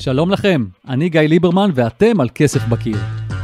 [0.00, 2.96] שלום לכם, אני גיא ליברמן ואתם על כסף בקיר.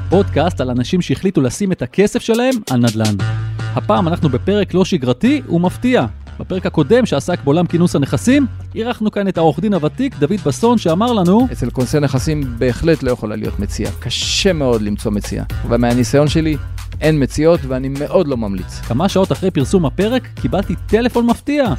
[0.08, 3.16] פודקאסט על אנשים שהחליטו לשים את הכסף שלהם על נדל"ן.
[3.58, 6.06] הפעם אנחנו בפרק לא שגרתי ומפתיע.
[6.40, 11.12] בפרק הקודם שעסק בעולם כינוס הנכסים, אירחנו כאן את העורך דין הוותיק דוד בסון שאמר
[11.12, 13.90] לנו אצל כונסי נכסים בהחלט לא יכולה להיות מציאה.
[14.00, 15.44] קשה מאוד למצוא מציאה.
[15.68, 16.56] ומהניסיון שלי,
[17.00, 18.80] אין מציאות ואני מאוד לא ממליץ.
[18.80, 21.74] כמה שעות אחרי פרסום הפרק קיבלתי טלפון מפתיע.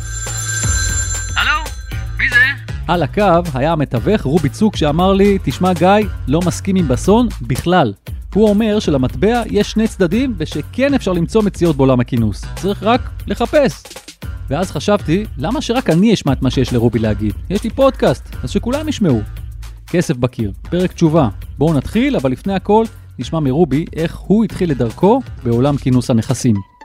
[2.88, 7.94] על הקו היה המתווך רובי צוק שאמר לי, תשמע גיא, לא מסכים עם בסון בכלל.
[8.36, 12.46] הוא אומר שלמטבע יש שני צדדים ושכן אפשר למצוא מציאות בעולם הכינוס.
[12.56, 13.84] צריך רק לחפש.
[14.50, 17.34] ואז חשבתי, למה שרק אני אשמע את מה שיש לרובי להגיד?
[17.50, 19.22] יש לי פודקאסט, אז שכולם ישמעו.
[19.88, 21.30] כסף בקיר, פרק תשובה.
[21.58, 22.86] בואו נתחיל, אבל לפני הכל,
[23.20, 26.77] נשמע מרובי איך הוא התחיל את דרכו בעולם כינוס הנכסים.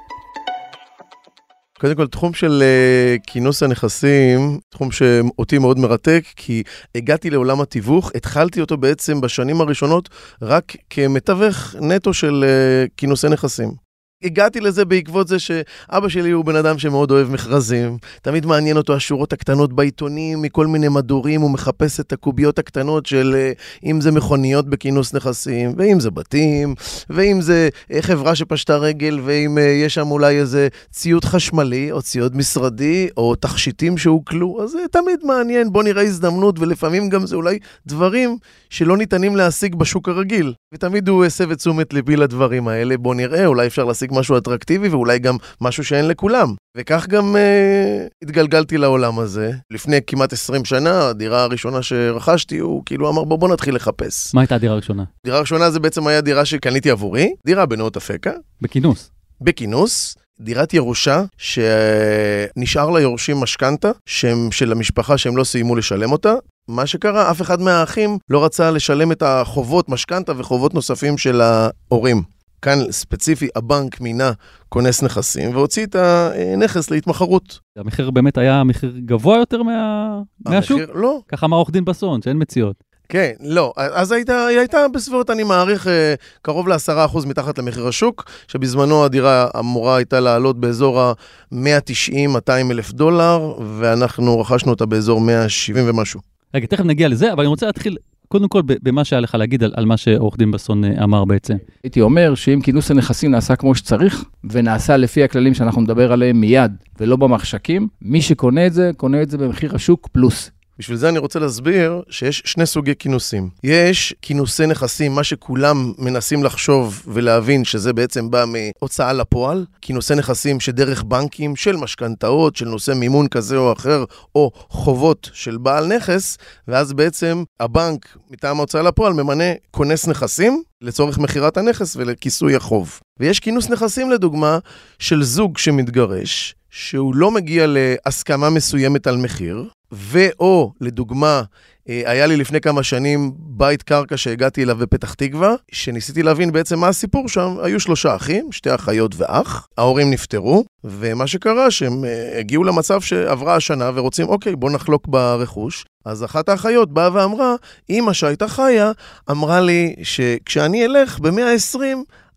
[1.83, 6.63] קודם כל, תחום של uh, כינוס הנכסים, תחום שאותי מאוד מרתק, כי
[6.95, 10.09] הגעתי לעולם התיווך, התחלתי אותו בעצם בשנים הראשונות
[10.43, 13.82] רק כמתווך נטו של uh, כינוסי נכסים.
[14.25, 18.95] הגעתי לזה בעקבות זה שאבא שלי הוא בן אדם שמאוד אוהב מכרזים, תמיד מעניין אותו
[18.95, 23.53] השורות הקטנות בעיתונים, מכל מיני מדורים, הוא מחפש את הקוביות הקטנות של אה,
[23.91, 26.75] אם זה מכוניות בכינוס נכסים, ואם זה בתים,
[27.11, 32.03] ואם זה אה, חברה שפשטה רגל, ואם אה, יש שם אולי איזה ציוד חשמלי, או
[32.03, 37.37] ציוד משרדי, או תכשיטים שהוקלו, אז זה תמיד מעניין, בוא נראה הזדמנות, ולפעמים גם זה
[37.37, 38.37] אולי דברים
[38.71, 40.53] שלא ניתנים להשיג בשוק הרגיל.
[40.75, 44.89] ותמיד הוא הסב את תשומת ליבי לדברים האלה, בוא נראה, אולי אפשר להשיג משהו אטרקטיבי
[44.89, 46.55] ואולי גם משהו שאין לכולם.
[46.77, 49.53] וכך גם אה, התגלגלתי לעולם הזה.
[49.71, 54.35] לפני כמעט 20 שנה, הדירה הראשונה שרכשתי, הוא כאילו אמר, בוא, בוא נתחיל לחפש.
[54.35, 55.05] מה הייתה הדירה הראשונה?
[55.27, 59.11] דירה ראשונה זה בעצם היה דירה שקניתי עבורי, דירה בנאות אפקה, בכינוס.
[59.41, 60.17] בכינוס.
[60.41, 66.35] דירת ירושה שנשאר ליורשים משכנתה שהם של המשפחה שהם לא סיימו לשלם אותה.
[66.69, 72.23] מה שקרה, אף אחד מהאחים לא רצה לשלם את החובות משכנתה וחובות נוספים של ההורים.
[72.63, 74.33] כאן ספציפי הבנק מינה
[74.69, 77.59] כונס נכסים והוציא את הנכס להתמחרות.
[77.77, 80.19] המחיר באמת היה מחיר גבוה יותר מה...
[80.47, 80.81] מהשוק?
[80.81, 82.77] המחיר- לא, ככה אמר עורך דין בסון, שאין מציאות.
[83.09, 83.73] כן, לא.
[83.77, 89.49] אז הייתה, היא הייתה בסביבות, אני מעריך, אה, קרוב ל-10% מתחת למחיר השוק, שבזמנו הדירה
[89.59, 96.21] אמורה הייתה לעלות באזור ה-190-200 אלף דולר, ואנחנו רכשנו אותה באזור 170 ומשהו.
[96.55, 97.97] רגע, תכף נגיע לזה, אבל אני רוצה להתחיל
[98.33, 101.57] קודם כל במה שהיה לך להגיד על, על מה שעורך דין בסון אה, אמר בעצם.
[101.85, 106.73] הייתי אומר שאם כינוס הנכסים נעשה כמו שצריך, ונעשה לפי הכללים שאנחנו נדבר עליהם מיד,
[107.01, 110.51] ולא במחשכים, מי שקונה את זה, קונה את זה במחיר השוק פלוס.
[110.79, 113.49] בשביל זה אני רוצה להסביר שיש שני סוגי כינוסים.
[113.65, 120.61] יש כינוסי נכסים, מה שכולם מנסים לחשוב ולהבין שזה בעצם בא מהוצאה לפועל, כינוסי נכסים
[120.61, 126.39] שדרך בנקים, של משכנתאות, של נושא מימון כזה או אחר, או חובות של בעל נכס,
[126.69, 133.01] ואז בעצם הבנק מטעם ההוצאה לפועל ממנה כונס נכסים לצורך מכירת הנכס ולכיסוי החוב.
[133.21, 134.59] ויש כינוס נכסים לדוגמה
[134.99, 141.43] של זוג שמתגרש, שהוא לא מגיע להסכמה מסוימת על מחיר, ואו, לדוגמה,
[141.89, 146.79] אה, היה לי לפני כמה שנים בית קרקע שהגעתי אליו בפתח תקווה, שניסיתי להבין בעצם
[146.79, 147.57] מה הסיפור שם.
[147.63, 153.57] היו שלושה אחים, שתי אחיות ואח, ההורים נפטרו, ומה שקרה שהם אה, הגיעו למצב שעברה
[153.57, 155.85] השנה ורוצים, אוקיי, בוא נחלוק ברכוש.
[156.05, 157.55] אז אחת האחיות באה ואמרה,
[157.89, 158.93] אימא שהייתה חיה,
[159.31, 161.79] אמרה לי שכשאני אלך ב-120,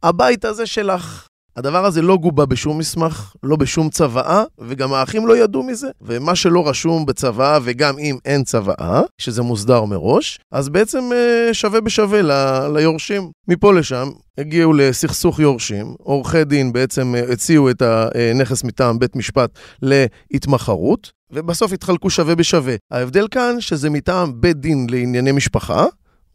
[0.04, 1.28] הבית הזה שלך.
[1.58, 5.88] הדבר הזה לא גובה בשום מסמך, לא בשום צוואה, וגם האחים לא ידעו מזה.
[6.02, 11.82] ומה שלא רשום בצוואה, וגם אם אין צוואה, שזה מוסדר מראש, אז בעצם אה, שווה
[11.82, 13.32] בשווה ל- ליורשים.
[13.48, 19.50] מפה לשם הגיעו לסכסוך יורשים, עורכי דין בעצם אה, הציעו את הנכס מטעם בית משפט
[19.82, 22.76] להתמחרות, ובסוף התחלקו שווה בשווה.
[22.92, 25.86] ההבדל כאן שזה מטעם בית דין לענייני משפחה,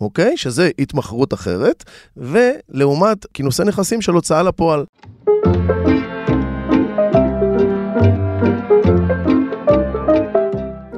[0.01, 0.37] אוקיי?
[0.37, 1.85] שזה התמחרות אחרת,
[2.17, 4.85] ולעומת כינוסי נכסים של הוצאה לפועל.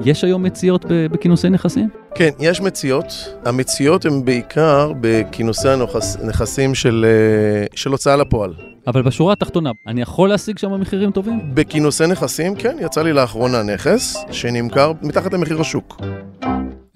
[0.04, 1.88] יש היום מציאות בכינוסי נכסים?
[2.14, 3.34] כן, יש מציאות.
[3.44, 8.54] המציאות הן בעיקר בכינוסי הנכס, נכסים של, אה, של הוצאה לפועל.
[8.86, 11.40] אבל בשורה התחתונה, אני יכול להשיג שם מחירים טובים?
[11.54, 16.00] בכינוסי נכסים, כן, יצא לי לאחרונה נכס שנמכר מתחת למחיר השוק.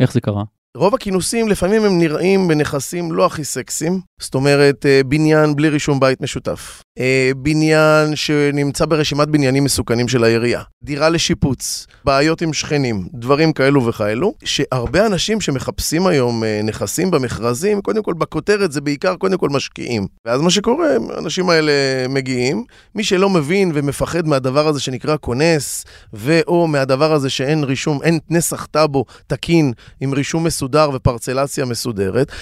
[0.00, 0.42] איך זה קרה?
[0.76, 6.00] רוב הכינוסים לפעמים הם נראים בנכסים לא הכי סקסיים, זאת אומרת, אה, בניין בלי רישום
[6.00, 6.82] בית משותף.
[6.98, 10.62] אה, בניין שנמצא ברשימת בניינים מסוכנים של העירייה.
[10.82, 17.80] דירה לשיפוץ, בעיות עם שכנים, דברים כאלו וכאלו, שהרבה אנשים שמחפשים היום אה, נכסים במכרזים,
[17.80, 20.06] קודם כל בכותרת זה בעיקר קודם כל משקיעים.
[20.26, 21.72] ואז מה שקורה, האנשים האלה
[22.08, 22.64] מגיעים,
[22.94, 25.84] מי שלא מבין ומפחד מהדבר הזה שנקרא כונס,
[26.14, 32.32] ו/או מהדבר הזה שאין רישום, אין נסח טאבו תקין עם רישום מסודר ופרצלציה מסודרת,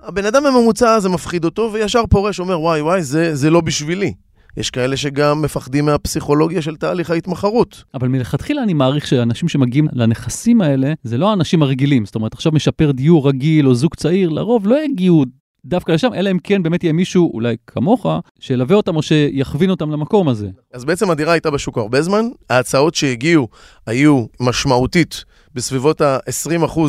[0.00, 4.12] הבן אדם הממוצע הזה מפחיד אותו, וישר פורש, אומר, וואי וואי, זה, זה לא בשבילי.
[4.56, 7.84] יש כאלה שגם מפחדים מהפסיכולוגיה של תהליך ההתמחרות.
[7.94, 12.04] אבל מלכתחילה אני מעריך שאנשים שמגיעים לנכסים האלה, זה לא האנשים הרגילים.
[12.04, 15.24] זאת אומרת, עכשיו משפר דיור רגיל או זוג צעיר, לרוב לא יגיעו
[15.64, 18.06] דווקא לשם, אלא אם כן באמת יהיה מישהו, אולי כמוך,
[18.40, 20.48] שילווה אותם או שיכווין אותם למקום הזה.
[20.74, 23.48] אז בעצם הדירה הייתה בשוק הרבה זמן, ההצעות שהגיעו
[23.86, 25.24] היו משמעותית
[25.54, 26.80] בסביבות ה-20%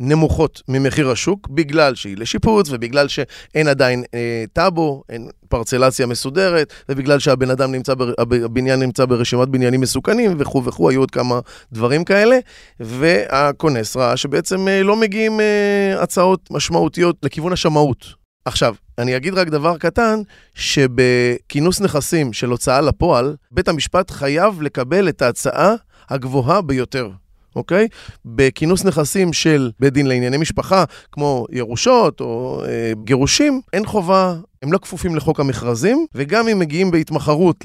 [0.00, 7.18] נמוכות ממחיר השוק, בגלל שהיא לשיפוץ ובגלל שאין עדיין אה, טאבו, אין פרצלציה מסודרת, ובגלל
[7.18, 11.40] שהבן אדם נמצא, בר, הבניין נמצא ברשימת בניינים מסוכנים וכו' וכו', היו עוד כמה
[11.72, 12.38] דברים כאלה,
[12.80, 18.06] והכונס ראה שבעצם אה, לא מגיעים אה, הצעות משמעותיות לכיוון השמאות.
[18.44, 20.20] עכשיו, אני אגיד רק דבר קטן,
[20.54, 25.74] שבכינוס נכסים של הוצאה לפועל, בית המשפט חייב לקבל את ההצעה
[26.10, 27.10] הגבוהה ביותר.
[27.56, 27.88] אוקיי?
[28.24, 34.72] בכינוס נכסים של בית דין לענייני משפחה, כמו ירושות או אה, גירושים, אין חובה, הם
[34.72, 37.64] לא כפופים לחוק המכרזים, וגם אם מגיעים בהתמחרות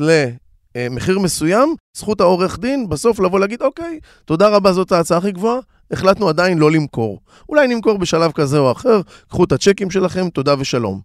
[0.76, 5.60] למחיר מסוים, זכות העורך דין בסוף לבוא להגיד, אוקיי, תודה רבה, זאת ההצעה הכי גבוהה,
[5.92, 7.20] החלטנו עדיין לא למכור.
[7.50, 11.02] אולי נמכור בשלב כזה או אחר, קחו את הצ'קים שלכם, תודה ושלום.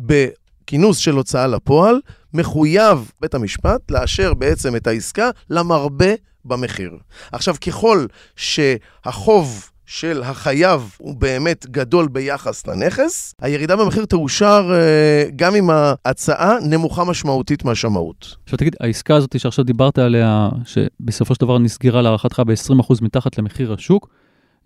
[0.00, 2.00] בכינוס של הוצאה לפועל,
[2.34, 6.90] מחויב בית המשפט לאשר בעצם את העסקה למרבה במחיר.
[7.32, 8.06] עכשיו, ככל
[8.36, 16.56] שהחוב של החייב הוא באמת גדול ביחס לנכס, הירידה במחיר תאושר אה, גם אם ההצעה
[16.62, 18.36] נמוכה משמעותית מהשמאות.
[18.44, 23.72] עכשיו תגיד, העסקה הזאת שעכשיו דיברת עליה, שבסופו של דבר נסגרה להערכתך ב-20% מתחת למחיר
[23.72, 24.08] השוק,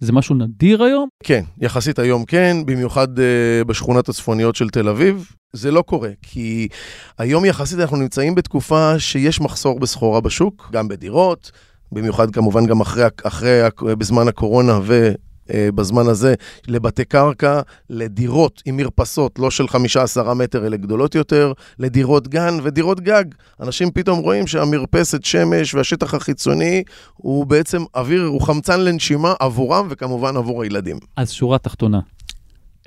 [0.01, 1.09] זה משהו נדיר היום?
[1.23, 5.31] כן, יחסית היום כן, במיוחד uh, בשכונות הצפוניות של תל אביב.
[5.53, 6.69] זה לא קורה, כי
[7.19, 11.51] היום יחסית אנחנו נמצאים בתקופה שיש מחסור בסחורה בשוק, גם בדירות,
[11.93, 13.61] במיוחד כמובן גם אחרי, אחרי
[13.99, 15.13] בזמן הקורונה ו...
[15.51, 16.35] בזמן הזה
[16.69, 17.61] לבתי קרקע,
[17.91, 23.25] לדירות עם מרפסות, לא של חמישה עשרה מטר, אלא גדולות יותר, לדירות גן ודירות גג.
[23.61, 26.83] אנשים פתאום רואים שהמרפסת שמש והשטח החיצוני
[27.15, 30.99] הוא בעצם אוויר, הוא חמצן לנשימה עבורם וכמובן עבור הילדים.
[31.17, 32.01] אז שורה תחתונה,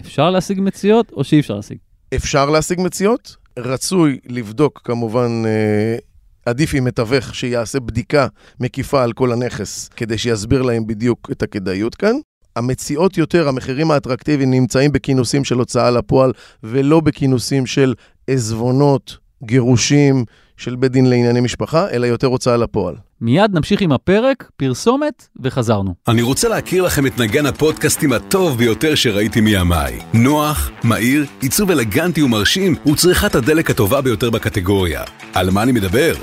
[0.02, 1.78] אפשר להשיג מציאות או שאי אפשר להשיג?
[2.16, 5.98] אפשר להשיג מציאות, רצוי לבדוק כמובן אה,
[6.46, 8.28] עדיף עם מתווך שיעשה בדיקה
[8.60, 12.16] מקיפה על כל הנכס, כדי שיסביר להם בדיוק את הכדאיות כאן.
[12.58, 16.32] המציאות יותר, המחירים האטרקטיביים נמצאים בכינוסים של הוצאה לפועל,
[16.64, 17.94] ולא בכינוסים של
[18.28, 20.26] עזבונות, גירושים,
[20.58, 22.96] של בית דין לענייני משפחה, אלא יותר הוצאה לפועל.
[23.22, 25.94] מיד נמשיך עם הפרק, פרסומת, וחזרנו.
[26.08, 30.00] אני רוצה להכיר לכם את נגן הפודקאסטים הטוב ביותר שראיתי מימיי.
[30.14, 35.04] נוח, מהיר, עיצוב אלגנטי ומרשים, וצריכת הדלק הטובה ביותר בקטגוריה.
[35.34, 36.14] על מה אני מדבר?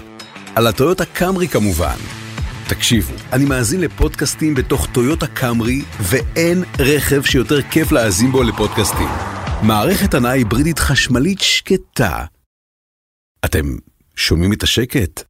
[0.55, 2.24] על הטויוטה קאמרי כמובן.
[2.69, 9.08] תקשיבו, אני מאזין לפודקאסטים בתוך טויוטה קאמרי, ואין רכב שיותר כיף להאזין בו לפודקאסטים.
[9.62, 12.25] מערכת הנעה היברידית חשמלית שקטה.
[13.44, 13.76] אתם
[14.16, 15.22] שומעים את השקט?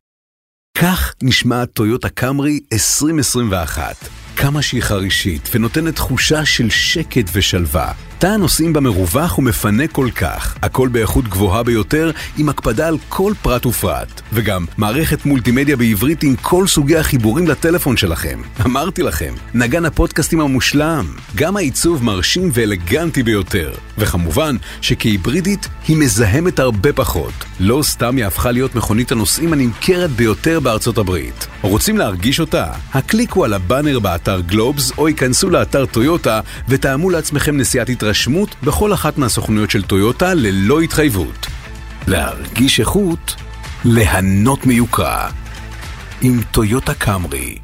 [0.79, 3.97] כך נשמע טויוטה קאמרי 2021.
[4.37, 7.93] כמה שהיא חרישית ונותנת תחושה של שקט ושלווה.
[8.19, 13.33] תא הנוסעים בה מרווח ומפנה כל כך, הכל באיכות גבוהה ביותר, עם הקפדה על כל
[13.43, 14.21] פרט ופרט.
[14.33, 18.41] וגם מערכת מולטימדיה בעברית עם כל סוגי החיבורים לטלפון שלכם.
[18.65, 21.07] אמרתי לכם, נגן הפודקאסטים המושלם.
[21.35, 23.73] גם העיצוב מרשים ואלגנטי ביותר.
[23.99, 27.33] וכמובן שכהיברידית היא מזהמת הרבה פחות.
[27.61, 31.47] לא סתם היא הפכה להיות מכונית הנוסעים הנמכרת ביותר בארצות הברית.
[31.63, 32.67] רוצים להרגיש אותה?
[32.95, 38.14] הקליקו על הבאנר באתר גלובס או ייכנסו לאתר טויוטה ותאמו לעצמכם נסיעת התרשמות
[38.63, 41.47] בכל אחת מהסוכנויות של טויוטה ללא התחייבות.
[42.07, 43.35] להרגיש איכות,
[43.85, 45.31] ליהנות מיוקרה.
[46.23, 47.59] עם טויוטה קאמרי.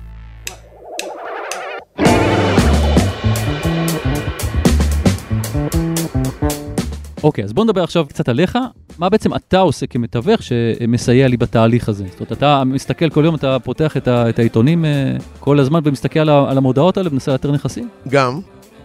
[7.22, 8.58] אוקיי, אז בוא נדבר עכשיו קצת עליך.
[8.98, 12.04] מה בעצם אתה עושה כמתווך שמסייע לי בתהליך הזה?
[12.10, 15.80] זאת אומרת, אתה מסתכל כל יום, אתה פותח את, ה, את העיתונים אה, כל הזמן
[15.84, 17.88] ומסתכל על, על המודעות האלה ומנסה לאתר נכסים?
[18.08, 18.40] גם.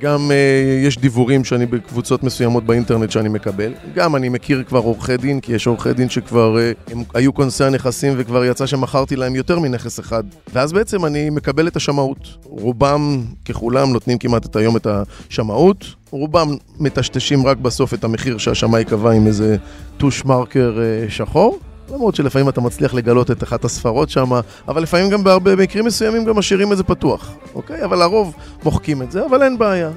[0.06, 3.74] גם אה, יש דיבורים שאני בקבוצות מסוימות באינטרנט שאני מקבל.
[3.96, 7.64] גם אני מכיר כבר עורכי דין, כי יש עורכי דין שכבר אה, הם היו כונסי
[7.64, 10.24] הנכסים וכבר יצא שמכרתי להם יותר מנכס אחד.
[10.54, 12.28] ואז בעצם אני מקבל את השמאות.
[12.44, 15.86] רובם ככולם נותנים כמעט את היום את השמאות.
[16.12, 16.48] רובם
[16.80, 19.58] מטשטשים רק בסוף את המחיר שהשמאי קבע עם איזה
[19.98, 21.60] טוש מרקר אה, שחור.
[21.94, 24.30] למרות שלפעמים אתה מצליח לגלות את אחת הספרות שם,
[24.68, 27.84] אבל לפעמים גם בהרבה מקרים מסוימים גם משאירים את זה פתוח, אוקיי?
[27.84, 29.90] אבל לרוב מוחקים את זה, אבל אין בעיה.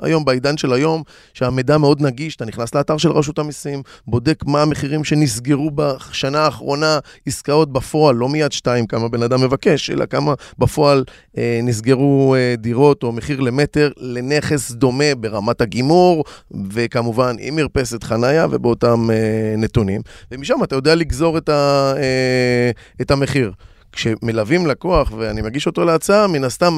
[0.00, 1.02] היום, בעידן של היום,
[1.34, 6.98] שהמידע מאוד נגיש, אתה נכנס לאתר של רשות המיסים, בודק מה המחירים שנסגרו בשנה האחרונה,
[7.26, 11.04] עסקאות בפועל, לא מיד שתיים, כמה בן אדם מבקש, אלא כמה בפועל
[11.38, 16.24] אה, נסגרו אה, דירות או מחיר למטר לנכס דומה ברמת הגימור,
[16.70, 20.00] וכמובן עם מרפסת חנייה ובאותם אה, נתונים.
[20.30, 23.52] ומשם אתה יודע לגזור את, ה, אה, את המחיר.
[23.92, 26.76] כשמלווים לקוח ואני מגיש אותו להצעה, מן הסתם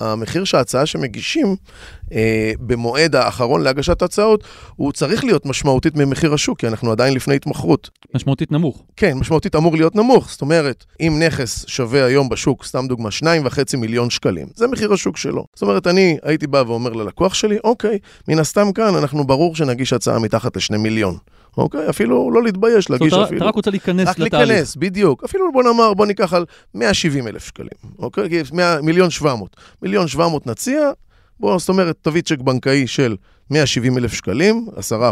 [0.00, 1.56] המחיר שההצעה שמגישים
[2.12, 4.44] אה, במועד האחרון להגשת הצעות,
[4.76, 7.90] הוא צריך להיות משמעותית ממחיר השוק, כי אנחנו עדיין לפני התמחרות.
[8.14, 8.82] משמעותית נמוך.
[8.96, 10.30] כן, משמעותית אמור להיות נמוך.
[10.30, 15.16] זאת אומרת, אם נכס שווה היום בשוק, סתם דוגמה, 2.5 מיליון שקלים, זה מחיר השוק
[15.16, 15.44] שלו.
[15.54, 19.92] זאת אומרת, אני הייתי בא ואומר ללקוח שלי, אוקיי, מן הסתם כאן אנחנו ברור שנגיש
[19.92, 21.16] הצעה מתחת ל-2 מיליון.
[21.58, 21.90] אוקיי?
[21.90, 23.40] אפילו לא להתבייש להגיש אומרת, אפילו.
[23.40, 24.48] אתה רק רוצה להיכנס רק לתהליך.
[24.48, 25.24] להיכנס, בדיוק.
[25.24, 26.44] אפילו בוא נאמר, בוא ניקח על
[26.74, 28.28] 170 אלף שקלים, אוקיי?
[28.28, 29.56] כי 100, מיליון 700.
[29.92, 30.90] מיליון 700 נציע,
[31.40, 33.16] בוא, זאת אומרת, תביא צ'ק בנקאי של
[33.50, 34.68] 170 אלף שקלים,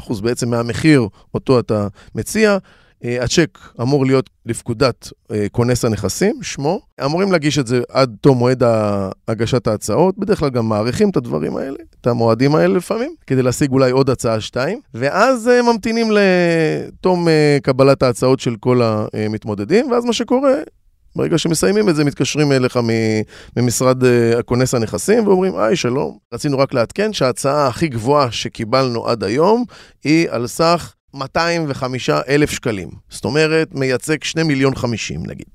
[0.08, 2.58] 10% בעצם מהמחיר אותו אתה מציע.
[3.04, 6.80] אה, הצ'ק אמור להיות לפקודת אה, כונס הנכסים, שמו.
[7.04, 8.62] אמורים להגיש את זה עד תום מועד
[9.28, 10.18] הגשת ההצעות.
[10.18, 14.10] בדרך כלל גם מעריכים את הדברים האלה, את המועדים האלה לפעמים, כדי להשיג אולי עוד
[14.10, 14.80] הצעה שתיים.
[14.94, 17.28] ואז אה, ממתינים לתום
[17.62, 20.54] קבלת ההצעות של כל המתמודדים, ואז מה שקורה,
[21.16, 22.78] ברגע שמסיימים את זה, מתקשרים אליך
[23.56, 26.18] ממשרד אה, הכונס הנכסים ואומרים, היי, שלום.
[26.34, 29.64] רצינו רק לעדכן שההצעה הכי גבוהה שקיבלנו עד היום
[30.04, 32.88] היא על סך 205 אלף שקלים.
[33.08, 35.46] זאת אומרת, מייצג 2 מיליון 50 נגיד.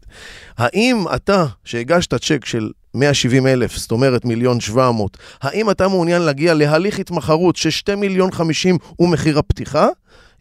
[0.58, 6.54] האם אתה, שהגשת צ'ק של 170 אלף, זאת אומרת מיליון 700, האם אתה מעוניין להגיע
[6.54, 9.88] להליך התמחרות ש-2 מיליון 50 הוא מחיר הפתיחה?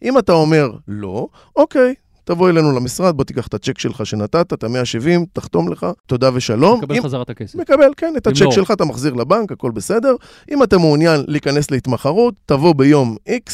[0.03, 1.93] אם אתה אומר לא, אוקיי,
[2.25, 6.81] תבוא אלינו למשרד, בוא תיקח את הצ'ק שלך שנתת, את ה-170, תחתום לך, תודה ושלום.
[6.81, 7.55] תקבל אם- חזרה את הכסף.
[7.55, 8.55] מקבל, כן, את הצ'ק במלואו.
[8.55, 10.15] שלך אתה מחזיר לבנק, הכל בסדר.
[10.51, 13.51] אם אתה מעוניין להיכנס להתמחרות, תבוא ביום X,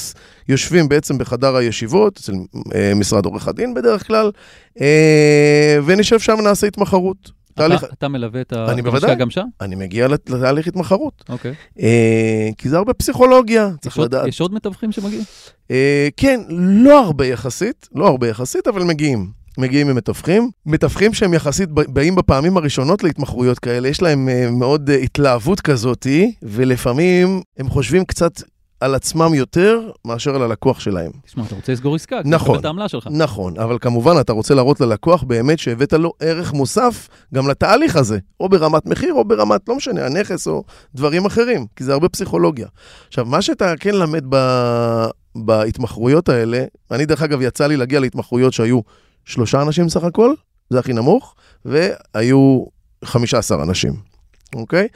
[0.47, 2.33] יושבים בעצם בחדר הישיבות, אצל
[2.75, 4.31] אה, משרד עורך הדין בדרך כלל,
[4.81, 7.40] אה, ונשב שם נעשה התמחרות.
[7.67, 9.15] תהליך, אתה- אתה מלווה את בוודאי.
[9.15, 9.45] גם שם?
[9.61, 11.53] אני מגיע לת- לתהליך התמחרות, אוקיי.
[11.79, 14.27] אה, כי זה הרבה פסיכולוגיה, צריך עוד- לדעת.
[14.27, 15.23] יש עוד מתווכים שמגיעים?
[15.71, 19.41] אה, כן, לא הרבה יחסית, לא הרבה יחסית, אבל מגיעים.
[19.57, 20.49] מגיעים עם מתווכים.
[21.13, 27.69] שהם יחסית באים בפעמים הראשונות להתמחרויות כאלה, יש להם אה, מאוד התלהבות כזאתי, ולפעמים הם
[27.69, 28.31] חושבים קצת
[28.81, 31.11] על עצמם יותר מאשר על הלקוח שלהם.
[31.25, 32.47] תשמע, אתה רוצה לסגור עסקה, נכון.
[32.47, 33.07] תקבל את העמלה שלך.
[33.11, 38.19] נכון, אבל כמובן אתה רוצה להראות ללקוח באמת שהבאת לו ערך מוסף גם לתהליך הזה,
[38.39, 40.63] או ברמת מחיר או ברמת, לא משנה, הנכס או
[40.95, 42.67] דברים אחרים, כי זה הרבה פסיכולוגיה.
[43.07, 44.35] עכשיו, מה שאתה כן למד ב...
[45.35, 48.79] בהתמחרויות האלה, אני דרך אגב יצא לי להגיע להתמחרויות שהיו
[49.25, 50.33] שלושה אנשים סך הכל,
[50.69, 51.35] זה הכי נמוך,
[51.65, 52.65] והיו
[53.05, 53.93] 15 אנשים,
[54.55, 54.87] אוקיי?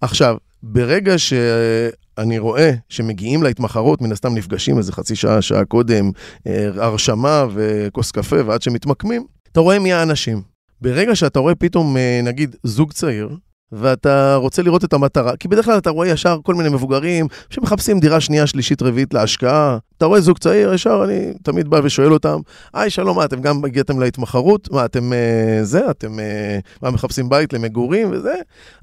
[0.00, 0.36] עכשיו,
[0.66, 6.10] ברגע שאני רואה שמגיעים להתמחרות, מן הסתם נפגשים איזה חצי שעה, שעה קודם,
[6.46, 10.42] אה, הרשמה וכוס קפה, ועד שמתמקמים, אתה רואה מי האנשים.
[10.80, 13.36] ברגע שאתה רואה פתאום, אה, נגיד, זוג צעיר,
[13.76, 18.00] ואתה רוצה לראות את המטרה, כי בדרך כלל אתה רואה ישר כל מיני מבוגרים שמחפשים
[18.00, 19.78] דירה שנייה, שלישית, רביעית להשקעה.
[19.98, 22.40] אתה רואה זוג צעיר, ישר אני תמיד בא ושואל אותם,
[22.74, 24.72] היי, שלום, מה, אתם גם הגעתם להתמחרות?
[24.72, 25.90] מה, אתם אה, זה?
[25.90, 28.34] אתם אה, מה, מחפשים בית למגורים וזה?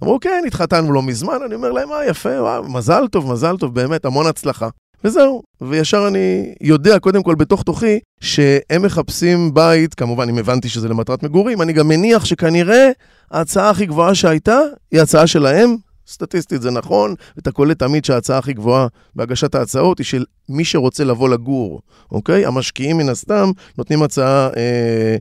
[0.03, 1.38] אמרו, כן, התחתנו לא מזמן.
[1.45, 4.69] אני אומר להם, אה, יפה, וואו, מזל טוב, מזל טוב, באמת, המון הצלחה.
[5.03, 10.89] וזהו, וישר אני יודע, קודם כל בתוך תוכי, שהם מחפשים בית, כמובן, אם הבנתי שזה
[10.89, 12.89] למטרת מגורים, אני גם מניח שכנראה
[13.31, 14.60] ההצעה הכי גבוהה שהייתה,
[14.91, 15.75] היא הצעה שלהם.
[16.08, 21.03] סטטיסטית זה נכון, ואתה קולט תמיד שההצעה הכי גבוהה בהגשת ההצעות היא של מי שרוצה
[21.03, 21.81] לבוא לגור,
[22.12, 22.46] אוקיי?
[22.46, 25.15] המשקיעים מן הסתם נותנים הצעה אה,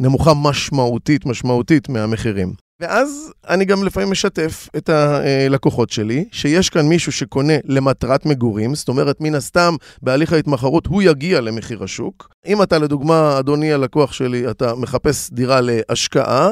[0.00, 2.52] נמוכה משמעותית, משמעותית מהמחירים.
[2.82, 8.88] ואז אני גם לפעמים משתף את הלקוחות שלי, שיש כאן מישהו שקונה למטרת מגורים, זאת
[8.88, 12.28] אומרת, מן הסתם, בהליך ההתמחרות הוא יגיע למחיר השוק.
[12.46, 16.50] אם אתה, לדוגמה, אדוני הלקוח שלי, אתה מחפש דירה להשקעה,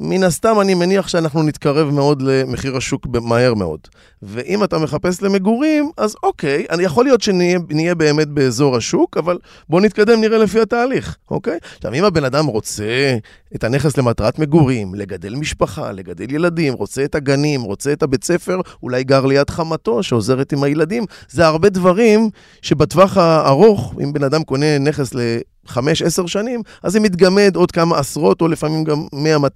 [0.00, 3.80] מן הסתם אני מניח שאנחנו נתקרב מאוד למחיר השוק מהר מאוד.
[4.22, 9.38] ואם אתה מחפש למגורים, אז אוקיי, אני יכול להיות שנהיה באמת באזור השוק, אבל
[9.68, 11.58] בוא נתקדם, נראה לפי התהליך, אוקיי?
[11.76, 13.16] עכשיו, אם הבן אדם רוצה
[13.54, 18.60] את הנכס למטרת מגורים, לגדל משפחה, לגדל ילדים, רוצה את הגנים, רוצה את הבית ספר,
[18.82, 22.30] אולי גר ליד חמתו שעוזרת עם הילדים, זה הרבה דברים
[22.62, 25.20] שבטווח הארוך, אם בן אדם קונה נכס ל...
[25.66, 29.06] חמש, עשר שנים, אז זה מתגמד עוד כמה עשרות, או לפעמים גם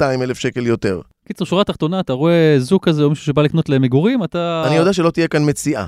[0.03, 1.01] 100-200 אלף שקל יותר.
[1.29, 4.65] קיצור, שורה תחתונה, אתה רואה זוג כזה או מישהו שבא לקנות למגורים, אתה...
[4.67, 5.85] אני יודע שלא תהיה כאן מציאה.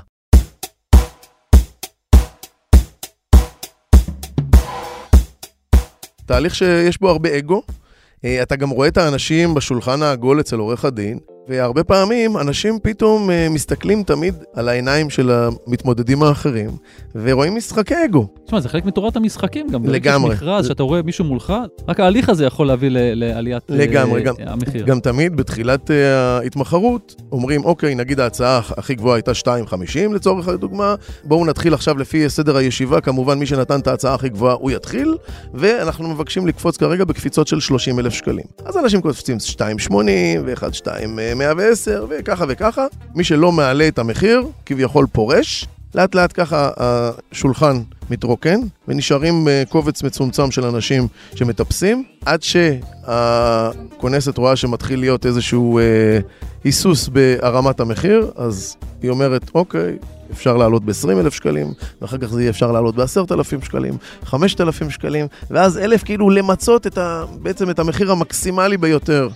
[6.25, 7.61] תהליך שיש בו הרבה אגו.
[8.25, 13.29] אה, אתה גם רואה את האנשים בשולחן העגול אצל עורך הדין, והרבה פעמים אנשים פתאום
[13.29, 16.69] uh, מסתכלים תמיד על העיניים של המתמודדים האחרים,
[17.15, 18.27] ורואים משחקי אגו.
[18.45, 19.85] תשמע, זה חלק מתורת המשחקים גם.
[19.85, 20.33] לגמרי.
[20.33, 21.53] יש מכרז שאתה רואה מישהו מולך,
[21.87, 24.85] רק ההליך הזה יכול להביא לעליית אה, לגמרי, גם, המחיר.
[24.85, 30.95] גם תמיד בתחילת uh, ההתמחרות אומרים, אוקיי, נגיד ההצעה הכי גבוהה הייתה 2.50 לצורך הדוגמה,
[31.23, 35.17] בואו נתחיל עכשיו לפי סדר הישיבה, כמובן מי שנתן את ההצעה הכי גבוהה הוא יתחיל,
[35.53, 38.45] ואנחנו מבקשים לקפוץ כרגע בקפיצות של 30 אלף שקלים.
[38.65, 39.93] אז אנשים קופצים 2.80
[40.45, 40.87] ו-1.2...
[41.35, 42.85] 110 וככה וככה.
[43.15, 45.67] מי שלא מעלה את המחיר, כביכול פורש.
[45.95, 52.39] לאט לאט ככה השולחן מתרוקן, ונשארים אה, קובץ מצומצם של אנשים שמטפסים, עד
[53.03, 55.83] שהכונסת רואה שמתחיל להיות איזשהו אה,
[56.63, 59.97] היסוס בהרמת המחיר, אז היא אומרת, אוקיי,
[60.31, 65.27] אפשר לעלות ב-20 אלף שקלים, ואחר כך זה יהיה אפשר לעלות ב-10,000 שקלים, 5,000 שקלים,
[65.51, 69.29] ואז אלף כאילו למצות את ה, בעצם את המחיר המקסימלי ביותר.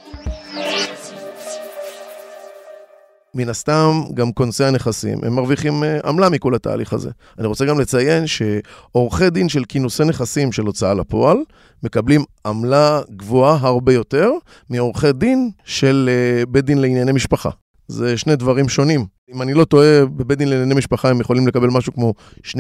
[3.38, 7.10] מן הסתם, גם כונסי הנכסים, הם מרוויחים אה, עמלה מכל התהליך הזה.
[7.40, 11.38] אני רוצה גם לציין שעורכי דין של כינוסי נכסים של הוצאה לפועל,
[11.84, 14.32] מקבלים עמלה גבוהה הרבה יותר
[14.70, 17.50] מעורכי דין של אה, בית דין לענייני משפחה.
[17.88, 19.06] זה שני דברים שונים.
[19.34, 22.14] אם אני לא טועה, בבית דין לענייני משפחה הם יכולים לקבל משהו כמו
[22.46, 22.56] 2%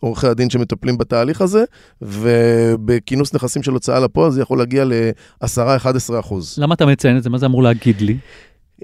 [0.00, 1.64] עורכי הדין שמטפלים בתהליך הזה,
[2.02, 6.34] ובכינוס נכסים של הוצאה לפועל זה יכול להגיע ל-10-11%.
[6.58, 7.30] למה אתה מציין את זה?
[7.30, 8.16] מה זה אמור להגיד לי?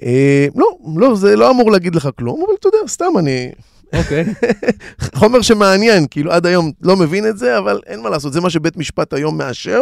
[0.03, 0.67] אה, לא,
[0.97, 3.51] לא, זה לא אמור להגיד לך כלום, אבל אתה יודע, סתם אני...
[3.97, 4.25] אוקיי.
[5.21, 8.51] חומר שמעניין, כאילו עד היום לא מבין את זה, אבל אין מה לעשות, זה מה
[8.51, 9.81] שבית משפט היום מאשר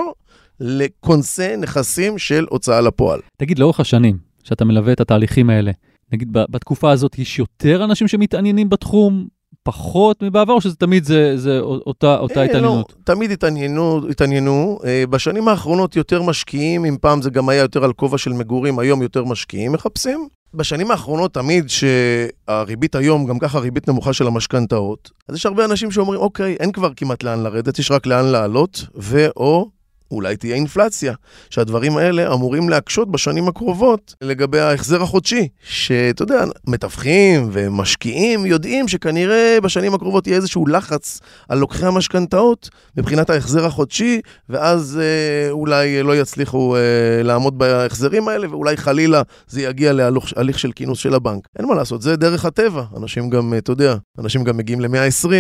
[0.61, 3.21] לכונסי נכסים של הוצאה לפועל.
[3.37, 5.71] תגיד, לאורך השנים שאתה מלווה את התהליכים האלה,
[6.13, 9.29] נגיד בתקופה הזאת יש יותר אנשים שמתעניינים בתחום,
[9.69, 12.93] פחות מבעבר, או שזה תמיד זה, זה אותה, אותה אה, התעניינות?
[12.99, 14.79] לא, תמיד התעניינו, התעניינו.
[14.85, 18.79] אה, בשנים האחרונות יותר משקיעים, אם פעם זה גם היה יותר על כובע של מגורים,
[18.79, 20.29] היום יותר משקיעים מחפשים.
[20.55, 25.91] בשנים האחרונות תמיד שהריבית היום, גם ככה ריבית נמוכה של המשכנתאות, אז יש הרבה אנשים
[25.91, 29.71] שאומרים, אוקיי, אין כבר כמעט לאן לרדת, יש רק לאן לעלות, ו/או
[30.11, 31.15] אולי תהיה אינפלציה,
[31.51, 39.59] שהדברים האלה אמורים להקשות בשנים הקרובות לגבי ההחזר החודשי, שאתה יודע, מתווכים ומשקיעים יודעים שכנראה
[39.63, 46.17] בשנים הקרובות יהיה איזשהו לחץ על לוקחי המשכנתאות מבחינת ההחזר החודשי, ואז אה, אולי לא
[46.17, 51.49] יצליחו אה, לעמוד בהחזרים האלה, ואולי חלילה זה יגיע להליך של כינוס של הבנק.
[51.59, 52.85] אין מה לעשות, זה דרך הטבע.
[52.97, 55.31] אנשים גם, אתה יודע, אנשים גם מגיעים ל-120,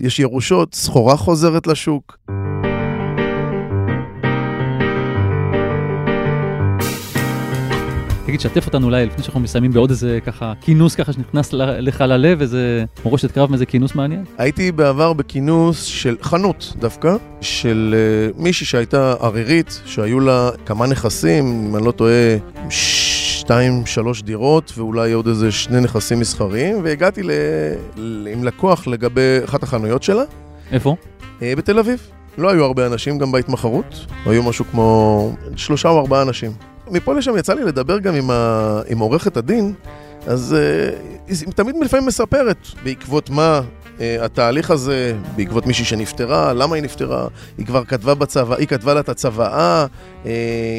[0.00, 2.16] יש ירושות, סחורה חוזרת לשוק.
[8.26, 12.40] תגיד, שתף אותנו אולי לפני שאנחנו מסיימים בעוד איזה ככה כינוס ככה שנכנס לך ללב,
[12.40, 14.24] איזה מורשת קרב מאיזה כינוס מעניין?
[14.38, 17.94] הייתי בעבר בכינוס של חנות דווקא, של
[18.38, 22.36] uh, מישהי שהייתה ערירית, שהיו לה כמה נכסים, אם אני לא טועה,
[22.70, 27.30] שתיים, שלוש דירות ואולי עוד איזה שני נכסים מסחריים, והגעתי ל...
[28.32, 30.22] עם לקוח לגבי אחת החנויות שלה.
[30.72, 30.96] איפה?
[31.40, 32.10] Uh, בתל אביב.
[32.38, 36.52] לא היו הרבה אנשים גם בהתמחרות, היו משהו כמו שלושה או ארבעה אנשים.
[36.90, 38.80] מפה לשם יצא לי לדבר גם עם, ה...
[38.88, 39.74] עם עורכת הדין,
[40.26, 46.74] אז uh, היא תמיד לפעמים מספרת בעקבות מה uh, התהליך הזה, בעקבות מישהי שנפטרה, למה
[46.74, 47.26] היא נפטרה,
[47.58, 49.86] היא כבר כתבה בצוואה, היא כתבה לה את הצוואה,
[50.24, 50.26] uh,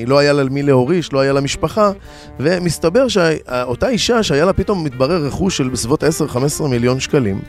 [0.07, 1.91] לא היה לה למי להוריש, לא היה לה משפחה,
[2.39, 7.41] ומסתבר שאותה אישה שהיה לה פתאום מתברר רכוש של בסביבות 10-15 מיליון שקלים,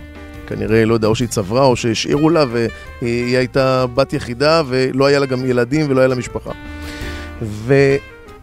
[0.46, 5.18] כנראה, לא יודע, או שהיא צברה או שהשאירו לה והיא הייתה בת יחידה ולא היה
[5.18, 6.50] לה גם ילדים ולא היה לה משפחה.
[7.42, 7.74] ו...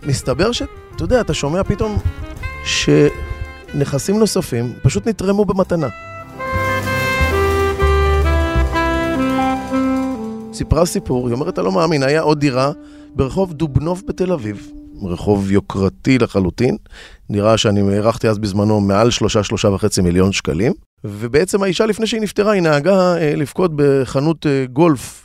[0.05, 0.67] מסתבר שאתה
[1.01, 1.97] יודע, אתה שומע פתאום
[2.65, 5.87] שנכסים נוספים פשוט נתרמו במתנה.
[10.53, 12.71] סיפרה סיפור, היא אומרת, אתה לא מאמין, היה עוד דירה
[13.15, 14.71] ברחוב דובנוב בתל אביב,
[15.03, 16.77] רחוב יוקרתי לחלוטין,
[17.31, 22.21] דירה שאני הערכתי אז בזמנו מעל שלושה, שלושה וחצי מיליון שקלים, ובעצם האישה לפני שהיא
[22.21, 25.24] נפטרה, היא נהגה אה, לפקוד בחנות אה, גולף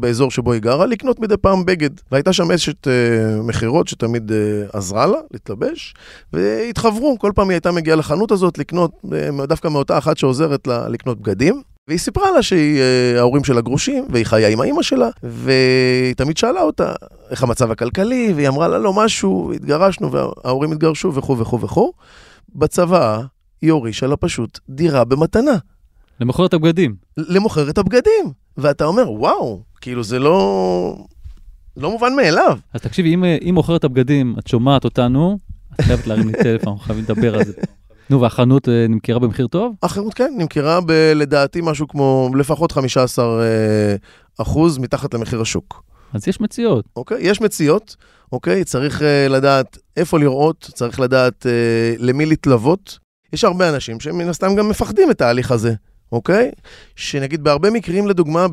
[0.00, 1.90] באזור שבו היא גרה, לקנות מדי פעם בגד.
[2.12, 4.38] והייתה שם אשת אה, מכירות שתמיד אה,
[4.72, 5.94] עזרה לה להתלבש,
[6.32, 10.88] והתחברו, כל פעם היא הייתה מגיעה לחנות הזאת לקנות, אה, דווקא מאותה אחת שעוזרת לה
[10.88, 11.62] לקנות בגדים.
[11.88, 16.92] והיא סיפרה לה שההורים שלה גרושים, והיא חיה עם האימא שלה, והיא תמיד שאלה אותה
[17.30, 21.92] איך המצב הכלכלי, והיא אמרה לה לא משהו, התגרשנו וההורים התגרשו וכו' וכו' וכו'.
[22.54, 23.20] בצבא
[23.62, 25.56] היא הורישה לה פשוט דירה במתנה,
[26.20, 26.94] למכור את הבגדים.
[27.16, 28.32] למוכר את הבגדים.
[28.60, 31.04] ואתה אומר, וואו, כאילו זה לא...
[31.76, 32.58] לא מובן מאליו.
[32.74, 35.38] אז תקשיבי, אם, אה, אם מוכרת הבגדים, את שומעת אותנו,
[35.74, 37.52] את חייבת להרים לי טלפון, חייבים לדבר על זה.
[38.10, 39.74] נו, והחנות אה, נמכרה במחיר טוב?
[39.82, 43.96] החירות כן, נמכרה ב, לדעתי משהו כמו לפחות 15 אה,
[44.38, 45.82] אחוז מתחת למחיר השוק.
[46.12, 46.84] אז יש מציאות.
[46.96, 47.18] אוקיי?
[47.20, 47.96] יש מציאות,
[48.32, 48.64] אוקיי?
[48.64, 52.98] צריך אה, לדעת איפה לראות, צריך לדעת אה, למי להתלוות.
[53.32, 55.74] יש הרבה אנשים שמן הסתם גם מפחדים את ההליך הזה,
[56.12, 56.50] אוקיי?
[56.96, 58.46] שנגיד בהרבה מקרים, לדוגמה,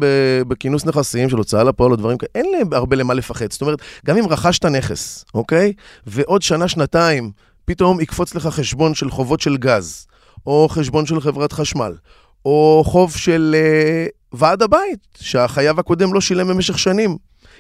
[0.48, 3.52] בכינוס נכסים של הוצאה לפועל או דברים כאלה, אין להם הרבה למה לפחד.
[3.52, 5.74] זאת אומרת, גם אם רכשת נכס, אוקיי?
[6.08, 7.32] ועוד שנה, שנתיים,
[7.66, 10.08] פתאום יקפוץ לך חשבון של חובות של גז,
[10.46, 11.96] או חשבון של חברת חשמל,
[12.46, 17.18] או חוב של אה, ועד הבית, שהחייב הקודם לא שילם במשך שנים.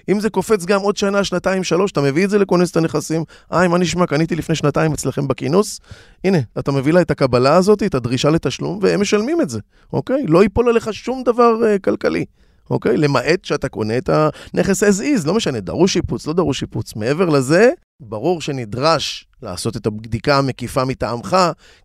[0.09, 3.23] אם זה קופץ גם עוד שנה, שנתיים, שלוש, אתה מביא את זה לכונס את הנכסים,
[3.51, 4.05] היי, מה נשמע?
[4.05, 5.79] קניתי לפני שנתיים אצלכם בכינוס,
[6.23, 9.59] הנה, אתה מביא לה את הקבלה הזאת, את הדרישה לתשלום, והם משלמים את זה,
[9.93, 10.23] אוקיי?
[10.27, 12.25] לא ייפול עליך שום דבר uh, כלכלי,
[12.69, 12.97] אוקיי?
[12.97, 14.09] למעט שאתה קונה את
[14.53, 16.95] הנכס as is, לא משנה, דרוש שיפוץ, לא דרוש שיפוץ.
[16.95, 21.37] מעבר לזה, ברור שנדרש לעשות את הבדיקה המקיפה מטעמך,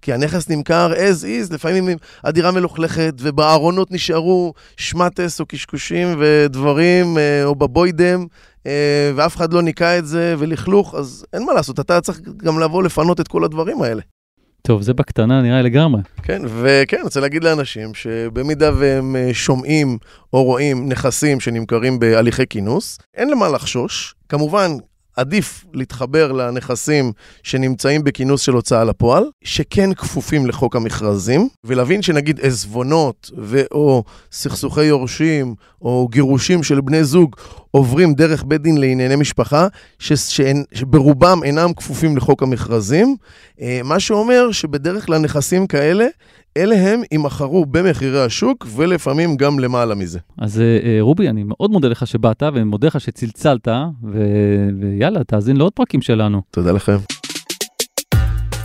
[0.02, 1.88] כי הנכס נמכר as is, לפעמים
[2.24, 8.26] הדירה מלוכלכת ובארונות נשארו שמטס או קשקושים ודברים, אה, או בבוידם,
[8.66, 12.58] אה, ואף אחד לא ניקה את זה ולכלוך, אז אין מה לעשות, אתה צריך גם
[12.58, 14.02] לבוא לפנות את כל הדברים האלה.
[14.62, 16.02] טוב, זה בקטנה נראה לי לגמרי.
[16.22, 19.98] כן, וכן, אני רוצה להגיד לאנשים שבמידה והם אה, שומעים
[20.32, 24.14] או רואים נכסים שנמכרים בהליכי כינוס, אין למה לחשוש.
[24.28, 24.70] כמובן,
[25.16, 33.30] עדיף להתחבר לנכסים שנמצאים בכינוס של הוצאה לפועל, שכן כפופים לחוק המכרזים, ולהבין שנגיד עזבונות
[33.38, 37.36] ו/או סכסוכי יורשים או גירושים של בני זוג
[37.70, 39.66] עוברים דרך בית דין לענייני משפחה,
[39.98, 43.16] ש- שאין, שברובם אינם כפופים לחוק המכרזים,
[43.60, 46.06] אה, מה שאומר שבדרך כלל נכסים כאלה,
[46.56, 50.18] אלה הם יימכרו במחירי השוק ולפעמים גם למעלה מזה.
[50.38, 53.68] אז אה, אה, רובי, אני מאוד מודה לך שבאת, ומודה לך שצלצלת,
[54.12, 54.24] ו...
[54.80, 56.42] ויאללה, תאזין לעוד פרקים שלנו.
[56.50, 56.96] תודה לכם.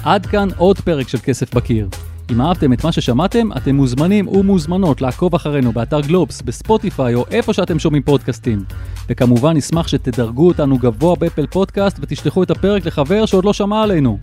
[0.03, 1.89] עד כאן עוד פרק של כסף בקיר.
[2.31, 7.53] אם אהבתם את מה ששמעתם, אתם מוזמנים ומוזמנות לעקוב אחרינו באתר גלובס, בספוטיפיי או איפה
[7.53, 8.63] שאתם שומעים פודקאסטים.
[9.09, 14.17] וכמובן נשמח שתדרגו אותנו גבוה באפל פודקאסט ותשלחו את הפרק לחבר שעוד לא שמע עלינו.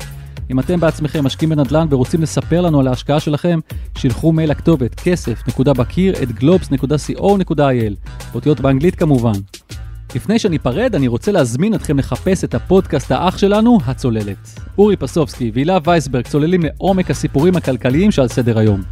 [0.51, 3.61] אם אתם בעצמכם משקיעים בנדל"ן ורוצים לספר לנו על ההשקעה שלכם,
[3.99, 9.33] שילחו מייל לכתובת כסף.בקיר את globes.co.il, אותיות באנגלית כמובן.
[10.15, 14.61] לפני שניפרד, אני רוצה להזמין אתכם לחפש את הפודקאסט האח שלנו, הצוללת.
[14.79, 18.83] אורי פסובסקי והילה וייסברג צוללים לעומק הסיפורים הכלכליים שעל סדר היום.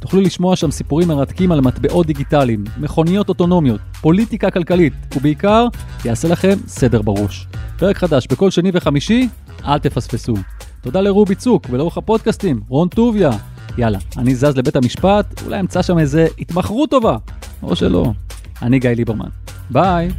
[0.00, 5.66] תוכלו לשמוע שם סיפורים מרתקים על מטבעות דיגיטליים, מכוניות אוטונומיות, פוליטיקה כלכלית, ובעיקר,
[6.04, 7.46] יעשה לכם סדר בראש.
[7.78, 9.28] פרק חדש בכל שני וחמישי,
[9.64, 10.34] אל תפספסו.
[10.82, 13.30] תודה לרובי צוק ולעורך הפודקאסטים, רון טוביה.
[13.78, 17.16] יאללה, אני זז לבית המשפט, אולי אמצא שם איזה התמחרות טובה,
[17.62, 18.12] או שלא.
[18.62, 19.28] אני גיא ליברמן.
[19.70, 20.10] ביי.